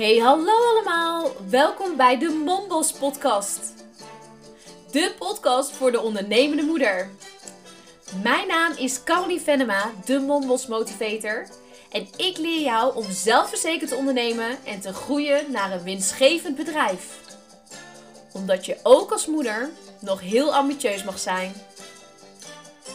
[0.00, 1.30] Hey, hallo allemaal.
[1.48, 3.60] Welkom bij de Mombos podcast.
[4.90, 7.10] De podcast voor de ondernemende moeder.
[8.22, 11.46] Mijn naam is Caroline Venema, de Mombos motivator.
[11.90, 17.18] En ik leer jou om zelfverzekerd te ondernemen en te groeien naar een winstgevend bedrijf.
[18.32, 21.52] Omdat je ook als moeder nog heel ambitieus mag zijn.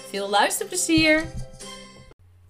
[0.09, 1.23] Veel luisterplezier!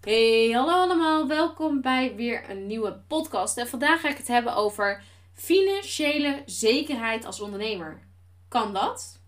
[0.05, 1.27] Hey, hallo allemaal.
[1.27, 3.57] Welkom bij weer een nieuwe podcast.
[3.57, 5.03] En vandaag ga ik het hebben over
[5.33, 8.07] financiële zekerheid als ondernemer.
[8.47, 9.19] Kan dat?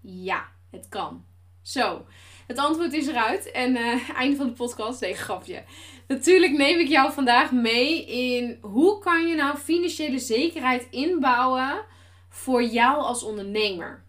[0.00, 1.24] Ja, het kan.
[1.62, 2.06] Zo,
[2.46, 3.50] het antwoord is eruit.
[3.50, 5.00] En uh, einde van de podcast.
[5.00, 5.64] Nee, grapje.
[6.08, 11.84] Natuurlijk neem ik jou vandaag mee in hoe kan je nou financiële zekerheid inbouwen
[12.28, 14.04] voor jou als ondernemer.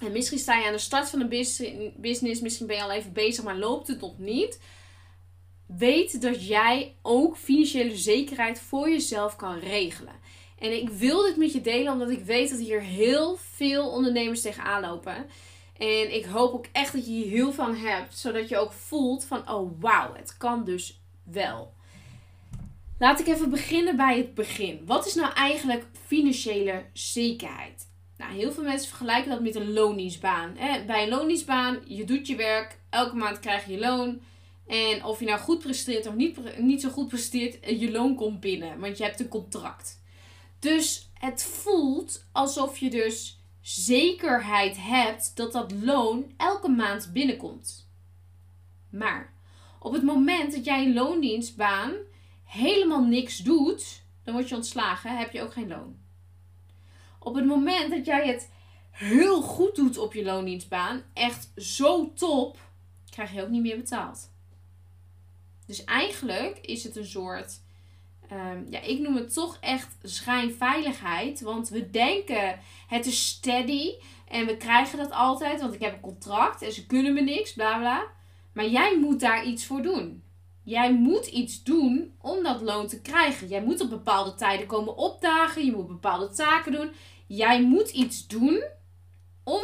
[0.00, 3.12] En misschien sta je aan de start van een business, misschien ben je al even
[3.12, 4.58] bezig, maar loopt het nog niet
[5.78, 10.14] weet dat jij ook financiële zekerheid voor jezelf kan regelen.
[10.58, 14.40] En ik wil dit met je delen omdat ik weet dat hier heel veel ondernemers
[14.40, 15.26] tegenaan lopen.
[15.78, 19.24] En ik hoop ook echt dat je hier heel van hebt, zodat je ook voelt
[19.24, 21.72] van oh wauw, het kan dus wel.
[22.98, 24.82] Laat ik even beginnen bij het begin.
[24.86, 27.90] Wat is nou eigenlijk financiële zekerheid?
[28.16, 30.56] Nou, heel veel mensen vergelijken dat met een loondienstbaan.
[30.86, 34.20] Bij een loondienstbaan, je doet je werk, elke maand krijg je loon.
[34.66, 38.14] En of je nou goed presteert of niet, niet zo goed presteert, eh, je loon
[38.14, 38.80] komt binnen.
[38.80, 40.02] Want je hebt een contract.
[40.58, 47.90] Dus het voelt alsof je dus zekerheid hebt dat dat loon elke maand binnenkomt.
[48.90, 49.32] Maar
[49.78, 51.92] op het moment dat jij een loondienstbaan
[52.44, 55.96] helemaal niks doet, dan word je ontslagen, heb je ook geen loon.
[57.18, 58.50] Op het moment dat jij het
[58.90, 62.58] heel goed doet op je loondienstbaan, echt zo top,
[63.10, 64.31] krijg je ook niet meer betaald.
[65.72, 67.60] Dus eigenlijk is het een soort,
[68.32, 71.40] um, ja, ik noem het toch echt schijnveiligheid.
[71.40, 73.94] Want we denken het is steady
[74.28, 77.52] en we krijgen dat altijd, want ik heb een contract en ze kunnen me niks,
[77.52, 78.06] bla bla.
[78.52, 80.22] Maar jij moet daar iets voor doen.
[80.62, 83.48] Jij moet iets doen om dat loon te krijgen.
[83.48, 85.64] Jij moet op bepaalde tijden komen opdagen.
[85.64, 86.90] Je moet bepaalde taken doen.
[87.26, 88.62] Jij moet iets doen
[89.44, 89.62] om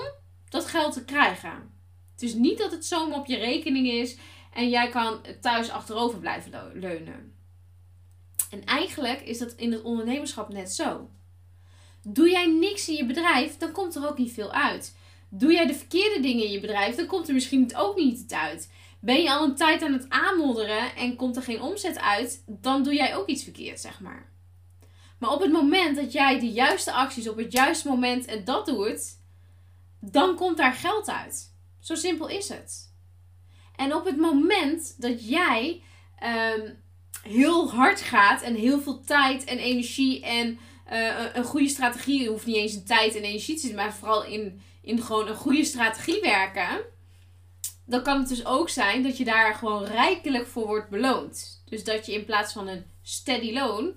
[0.48, 1.76] dat geld te krijgen.
[2.12, 4.16] Het is niet dat het zomaar op je rekening is
[4.52, 7.36] en jij kan thuis achterover blijven leunen.
[8.50, 11.10] En eigenlijk is dat in het ondernemerschap net zo.
[12.02, 14.96] Doe jij niks in je bedrijf, dan komt er ook niet veel uit.
[15.28, 18.70] Doe jij de verkeerde dingen in je bedrijf, dan komt er misschien ook niet uit.
[19.00, 22.82] Ben je al een tijd aan het aanmodderen en komt er geen omzet uit, dan
[22.82, 24.32] doe jij ook iets verkeerd, zeg maar.
[25.18, 28.66] Maar op het moment dat jij de juiste acties op het juiste moment en dat
[28.66, 29.16] doet,
[30.00, 31.54] dan komt daar geld uit.
[31.80, 32.87] Zo simpel is het.
[33.78, 35.82] En op het moment dat jij
[36.56, 36.82] um,
[37.22, 40.58] heel hard gaat en heel veel tijd en energie en
[40.92, 43.94] uh, een goede strategie, je hoeft niet eens in tijd en energie te zitten, maar
[43.94, 46.80] vooral in, in gewoon een goede strategie werken,
[47.86, 51.62] dan kan het dus ook zijn dat je daar gewoon rijkelijk voor wordt beloond.
[51.64, 53.94] Dus dat je in plaats van een steady loon,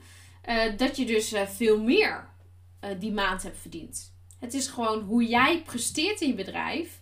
[0.50, 2.30] uh, dat je dus uh, veel meer
[3.00, 4.13] die maand hebt verdiend.
[4.40, 7.02] Het is gewoon hoe jij presteert in je bedrijf,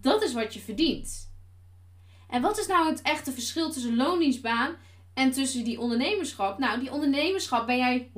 [0.00, 1.27] dat is wat je verdient.
[2.28, 4.76] En wat is nou het echte verschil tussen loondienstbaan
[5.14, 6.58] en tussen die ondernemerschap?
[6.58, 8.10] Nou, die ondernemerschap ben jij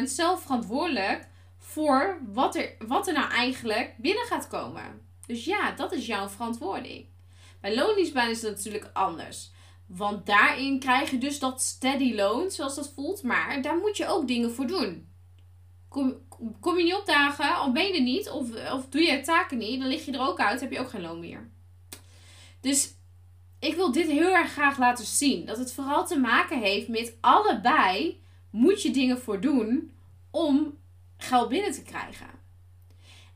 [0.00, 5.06] 100% zelf verantwoordelijk voor wat er, wat er nou eigenlijk binnen gaat komen.
[5.26, 7.06] Dus ja, dat is jouw verantwoording.
[7.60, 9.50] Bij loondienstbaan is dat natuurlijk anders.
[9.86, 13.22] Want daarin krijg je dus dat steady loon, zoals dat voelt.
[13.22, 15.08] Maar daar moet je ook dingen voor doen.
[15.88, 16.16] Kom,
[16.60, 19.80] kom je niet opdagen, of ben je er niet, of, of doe je taken niet,
[19.80, 21.50] dan lig je er ook uit, heb je ook geen loon meer.
[22.60, 22.94] Dus
[23.58, 25.46] ik wil dit heel erg graag laten zien.
[25.46, 28.20] Dat het vooral te maken heeft met allebei
[28.50, 29.92] moet je dingen voor doen
[30.30, 30.78] om
[31.16, 32.26] geld binnen te krijgen.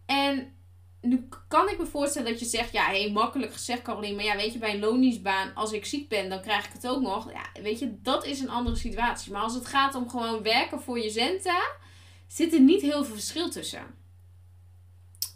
[0.07, 0.53] En
[1.01, 4.37] nu kan ik me voorstellen dat je zegt, ja, heel makkelijk gezegd Caroline, maar ja,
[4.37, 7.33] weet je, bij een loningsbaan, als ik ziek ben, dan krijg ik het ook nog.
[7.33, 9.33] Ja, weet je, dat is een andere situatie.
[9.33, 11.63] Maar als het gaat om gewoon werken voor je centen,
[12.27, 14.01] zit er niet heel veel verschil tussen.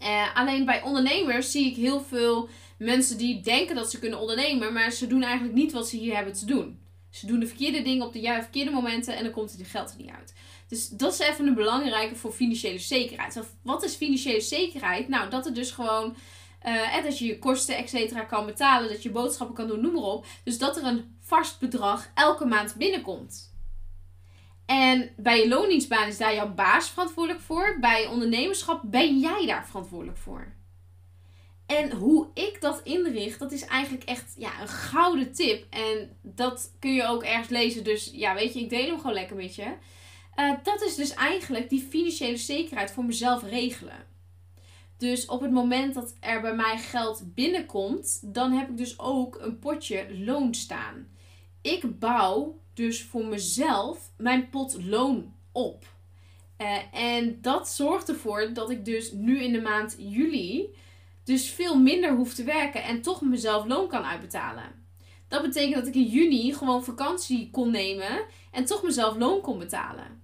[0.03, 4.73] Uh, alleen bij ondernemers zie ik heel veel mensen die denken dat ze kunnen ondernemen,
[4.73, 6.81] maar ze doen eigenlijk niet wat ze hier hebben te doen.
[7.11, 9.91] Ze doen de verkeerde dingen op de juiste verkeerde momenten en dan komt het geld
[9.91, 10.35] er niet uit.
[10.69, 13.41] Dus dat is even een belangrijke voor financiële zekerheid.
[13.63, 15.09] Wat is financiële zekerheid?
[15.09, 16.17] Nou, dat het dus gewoon.
[16.67, 18.89] Uh, dat je je kosten, et cetera, kan betalen.
[18.89, 20.27] Dat je boodschappen kan doen, noem maar op.
[20.45, 23.55] Dus dat er een vast bedrag elke maand binnenkomt.
[24.67, 27.77] En bij je loondienstbaan is daar jouw baas verantwoordelijk voor.
[27.81, 30.55] Bij ondernemerschap ben jij daar verantwoordelijk voor.
[31.67, 35.65] En hoe ik dat inricht, dat is eigenlijk echt ja, een gouden tip.
[35.71, 37.85] En dat kun je ook ergens lezen.
[37.85, 39.73] Dus ja, weet je, ik deel hem gewoon lekker met je.
[40.37, 44.07] Uh, dat is dus eigenlijk die financiële zekerheid voor mezelf regelen.
[44.99, 49.39] Dus op het moment dat er bij mij geld binnenkomt, dan heb ik dus ook
[49.41, 51.09] een potje loon staan.
[51.63, 55.85] Ik bouw dus voor mezelf mijn pot loon op.
[56.59, 60.75] Uh, en dat zorgt ervoor dat ik dus nu in de maand juli
[61.27, 64.85] dus veel minder hoef te werken en toch mezelf loon kan uitbetalen.
[65.29, 69.59] Dat betekent dat ik in juni gewoon vakantie kon nemen en toch mezelf loon kon
[69.59, 70.23] betalen.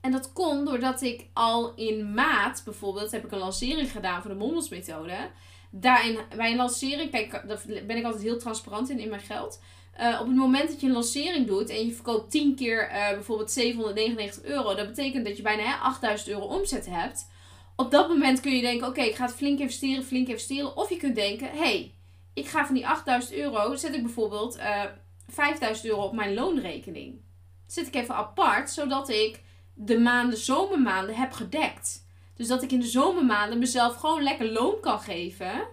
[0.00, 4.30] En dat kon doordat ik al in maart bijvoorbeeld heb ik een lancering gedaan voor
[4.30, 5.30] de Mommelsmethode.
[5.70, 9.60] Daarin, bij een lancering, kijk, daar ben ik altijd heel transparant in in mijn geld.
[10.00, 13.08] Uh, op het moment dat je een lancering doet en je verkoopt 10 keer uh,
[13.08, 17.30] bijvoorbeeld 799 euro, dat betekent dat je bijna hè, 8000 euro omzet hebt.
[17.76, 20.76] Op dat moment kun je denken: oké, ik ga het flink investeren, flink investeren.
[20.76, 21.94] Of je kunt denken: hé, hey,
[22.34, 24.90] ik ga van die 8000 euro, zet ik bijvoorbeeld uh, eh,
[25.28, 27.20] 5000 euro op mijn loonrekening.
[27.66, 29.40] zet ik even apart, zodat ik
[29.74, 32.06] de maanden, zomermaanden heb gedekt.
[32.34, 35.68] Dus dat ik in de zomermaanden mezelf gewoon lekker loon kan geven.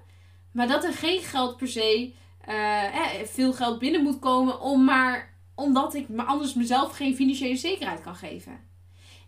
[0.52, 2.13] Maar dat er geen geld per se,
[2.50, 2.84] uh,
[3.25, 8.16] veel geld binnen moet komen, om maar, omdat ik anders mezelf geen financiële zekerheid kan
[8.16, 8.69] geven.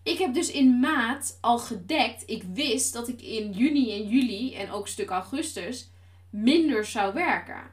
[0.04, 2.24] Ik heb dus in maart al gedekt.
[2.26, 5.90] Ik wist dat ik in juni en juli en ook een stuk augustus
[6.30, 7.72] minder zou werken.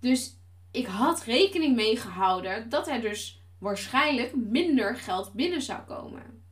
[0.00, 0.36] Dus
[0.70, 6.42] ik had rekening mee gehouden dat er dus waarschijnlijk minder geld binnen zou komen.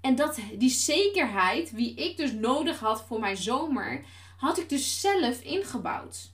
[0.00, 4.04] En dat, die zekerheid, wie ik dus nodig had voor mijn zomer,
[4.36, 6.32] had ik dus zelf ingebouwd.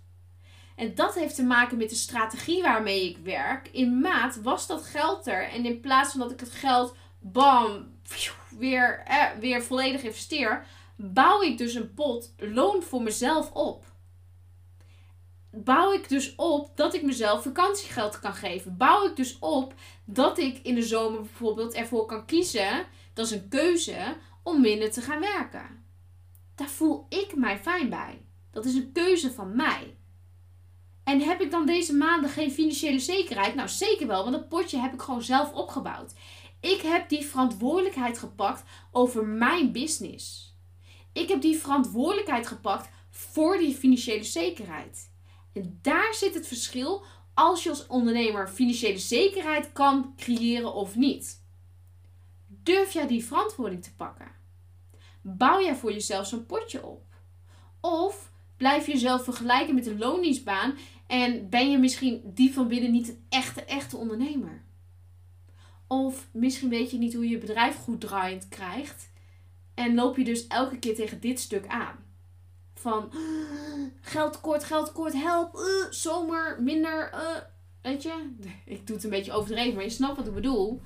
[0.77, 3.69] En dat heeft te maken met de strategie waarmee ik werk.
[3.69, 5.49] In maat was dat geld er.
[5.49, 7.99] En in plaats van dat ik het geld, bam,
[8.59, 13.85] weer, eh, weer volledig investeer, bouw ik dus een pot loon voor mezelf op
[15.51, 18.77] bouw ik dus op dat ik mezelf vakantiegeld kan geven.
[18.77, 19.75] Bouw ik dus op
[20.05, 24.91] dat ik in de zomer bijvoorbeeld ervoor kan kiezen, dat is een keuze, om minder
[24.91, 25.85] te gaan werken.
[26.55, 28.27] Daar voel ik mij fijn bij.
[28.51, 29.97] Dat is een keuze van mij.
[31.05, 33.55] En heb ik dan deze maanden geen financiële zekerheid?
[33.55, 36.15] Nou, zeker wel, want dat potje heb ik gewoon zelf opgebouwd.
[36.61, 40.55] Ik heb die verantwoordelijkheid gepakt over mijn business.
[41.13, 45.11] Ik heb die verantwoordelijkheid gepakt voor die financiële zekerheid.
[45.53, 47.05] En daar zit het verschil
[47.35, 51.45] als je als ondernemer financiële zekerheid kan creëren of niet.
[52.47, 54.33] Durf jij die verantwoording te pakken?
[55.23, 57.15] Bouw jij voor jezelf zo'n potje op?
[57.81, 62.91] Of blijf je jezelf vergelijken met een loondienstbaan en ben je misschien die van binnen
[62.91, 64.65] niet een echte, echte ondernemer?
[65.93, 69.11] Of misschien weet je niet hoe je bedrijf goed draaiend krijgt
[69.75, 72.09] en loop je dus elke keer tegen dit stuk aan
[72.75, 73.13] van
[74.01, 77.37] geld kort, geld kort, help, uh, zomer, minder, uh,
[77.83, 78.31] weet je.
[78.65, 80.81] Ik doe het een beetje overdreven, maar je snapt wat ik bedoel.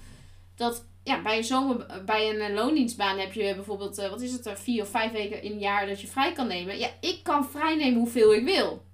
[0.55, 4.47] Dat ja, bij een zomer, bij een eh, loondienstbaan heb je bijvoorbeeld, wat is het,
[4.47, 6.79] er vier of vijf weken in een jaar dat je vrij kan nemen.
[6.79, 8.85] Ja, ik kan vrij nemen hoeveel ik wil.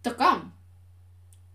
[0.00, 0.52] Dat kan.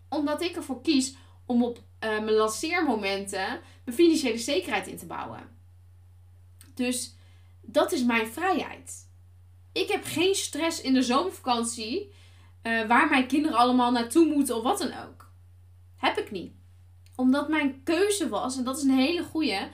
[0.08, 1.16] Omdat ik ervoor kies
[1.46, 5.48] om op mijn lanceermomenten mijn financiële zekerheid in te bouwen.
[6.74, 7.16] Dus
[7.62, 9.06] dat is mijn vrijheid
[9.76, 12.12] ik heb geen stress in de zomervakantie.
[12.62, 15.30] Uh, waar mijn kinderen allemaal naartoe moeten of wat dan ook.
[15.96, 16.52] Heb ik niet.
[17.16, 19.68] Omdat mijn keuze was, en dat is een hele goede.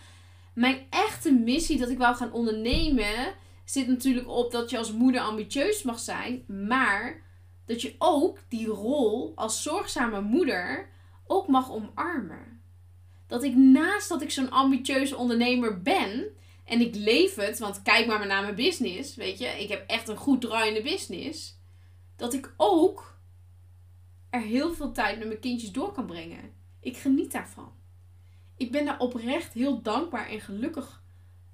[0.55, 3.35] Mijn echte missie dat ik wou gaan ondernemen.
[3.65, 6.45] Zit natuurlijk op dat je als moeder ambitieus mag zijn.
[6.67, 7.23] Maar
[7.67, 10.89] dat je ook die rol als zorgzame moeder
[11.33, 12.63] ook mag omarmen.
[13.27, 18.07] Dat ik naast dat ik zo'n ambitieuze ondernemer ben en ik leef het, want kijk
[18.07, 19.47] maar naar mijn business, weet je.
[19.47, 21.61] Ik heb echt een goed draaiende business.
[22.17, 23.21] Dat ik ook
[24.31, 26.53] er heel veel tijd met mijn kindjes door kan brengen.
[26.81, 27.73] Ik geniet daarvan.
[28.57, 31.03] Ik ben daar oprecht heel dankbaar en gelukkig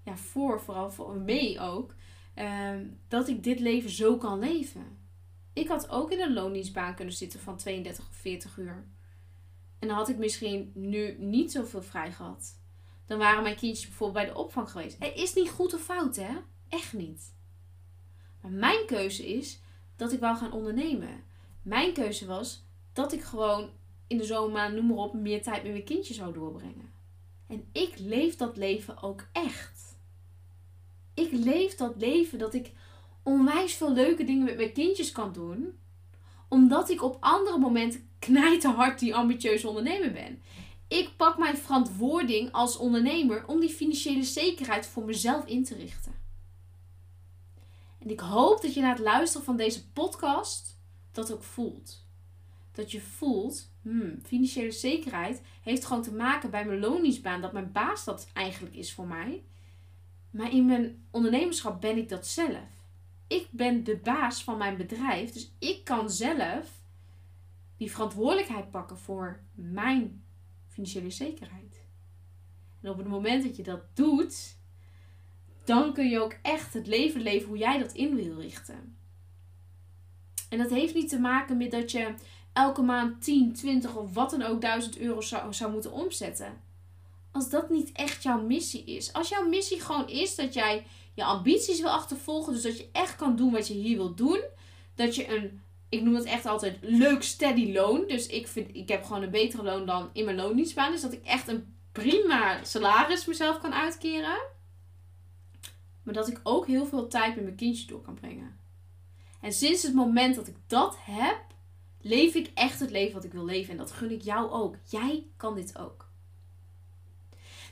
[0.05, 1.95] ja, voor, vooral voor mee ook.
[2.35, 4.99] Ehm, dat ik dit leven zo kan leven.
[5.53, 8.87] Ik had ook in een loondienstbaan kunnen zitten van 32 of 40 uur.
[9.79, 12.59] En dan had ik misschien nu niet zoveel vrij gehad
[13.09, 14.97] dan waren mijn kindjes bijvoorbeeld bij de opvang geweest.
[14.99, 16.37] Het is niet goed of fout, hè?
[16.69, 17.35] Echt niet.
[18.41, 19.61] Maar mijn keuze is
[19.97, 21.25] dat ik wou gaan ondernemen.
[21.63, 23.71] Mijn keuze was dat ik gewoon
[24.07, 26.93] in de zomermaand, noem maar op, meer tijd met mijn kindjes zou doorbrengen.
[27.47, 29.99] En ik leef dat leven ook echt.
[31.15, 32.73] Ik leef dat leven dat ik
[33.23, 35.79] onwijs veel leuke dingen met mijn kindjes kan doen.
[36.49, 40.43] Omdat ik op andere momenten knijterhard die ambitieuze ondernemer ben.
[40.89, 46.15] Ik pak mijn verantwoording als ondernemer om die financiële zekerheid voor mezelf in te richten.
[47.99, 50.81] En ik hoop dat je na het luisteren van deze podcast
[51.13, 52.07] dat ook voelt.
[52.73, 57.73] Dat je voelt hmm, financiële zekerheid heeft gewoon te maken bij mijn loningsbaan dat mijn
[57.73, 59.45] baas dat eigenlijk is voor mij.
[60.31, 62.87] Maar in mijn ondernemerschap ben ik dat zelf.
[63.27, 66.78] Ik ben de baas van mijn bedrijf, dus ik kan zelf
[67.79, 70.25] die verantwoordelijkheid pakken voor mijn
[70.67, 71.87] financiële zekerheid.
[72.83, 74.57] En op het moment dat je dat doet,
[75.65, 78.97] dan kun je ook echt het leven leven hoe jij dat in wil richten.
[80.49, 82.15] En dat heeft niet te maken met dat je
[82.53, 86.61] elke maand 10, 20 of wat dan ook 1000 euro zou, zou moeten omzetten.
[87.33, 89.13] Als dat niet echt jouw missie is.
[89.13, 92.53] Als jouw missie gewoon is dat jij je ambities wil achtervolgen.
[92.53, 94.41] Dus dat je echt kan doen wat je hier wilt doen.
[94.95, 98.05] Dat je een, ik noem het echt altijd leuk steady loon.
[98.07, 100.93] Dus ik, vind, ik heb gewoon een betere loon dan in mijn loondienstbaan.
[100.93, 104.39] Dus dat ik echt een prima salaris mezelf kan uitkeren.
[106.03, 108.59] Maar dat ik ook heel veel tijd met mijn kindje door kan brengen.
[109.41, 111.39] En sinds het moment dat ik dat heb,
[112.01, 113.71] leef ik echt het leven wat ik wil leven.
[113.71, 114.77] En dat gun ik jou ook.
[114.85, 116.07] Jij kan dit ook.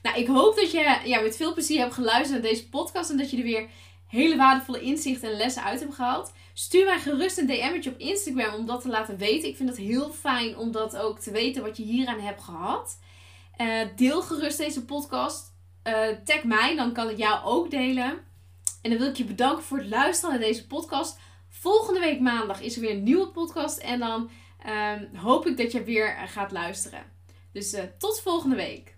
[0.03, 3.11] Nou, ik hoop dat je ja, met veel plezier hebt geluisterd naar deze podcast.
[3.11, 3.69] En dat je er weer
[4.07, 6.33] hele waardevolle inzichten en lessen uit hebt gehaald.
[6.53, 9.49] Stuur mij gerust een DM'tje op Instagram om dat te laten weten.
[9.49, 12.99] Ik vind het heel fijn om dat ook te weten wat je hieraan hebt gehad.
[13.61, 15.55] Uh, deel gerust deze podcast.
[15.85, 18.19] Uh, tag mij, dan kan ik jou ook delen.
[18.83, 21.19] En dan wil ik je bedanken voor het luisteren naar deze podcast.
[21.49, 23.79] Volgende week maandag is er weer een nieuwe podcast.
[23.79, 24.31] En dan
[24.67, 27.03] um, hoop ik dat je weer gaat luisteren.
[27.53, 28.96] Dus tot volgende week.